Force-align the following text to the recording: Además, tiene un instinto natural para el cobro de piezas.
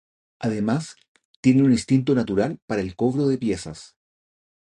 Además, 0.39 0.95
tiene 1.41 1.61
un 1.61 1.71
instinto 1.71 2.15
natural 2.15 2.59
para 2.65 2.81
el 2.81 2.95
cobro 2.95 3.27
de 3.27 3.37
piezas. 3.37 3.95